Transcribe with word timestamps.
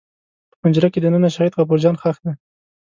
په 0.49 0.55
پنجره 0.61 0.87
کې 0.93 0.99
دننه 1.01 1.29
شهید 1.35 1.53
غفور 1.57 1.79
جان 1.83 1.95
ښخ 2.01 2.17
دی. 2.23 2.33